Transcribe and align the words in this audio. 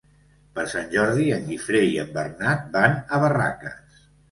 Per 0.53 0.63
Sant 0.71 0.89
Jordi 0.93 1.27
en 1.35 1.45
Guifré 1.51 1.83
i 1.89 1.93
en 2.05 2.11
Bernat 2.17 2.67
van 2.79 2.99
a 3.19 3.23
Barraques. 3.27 4.05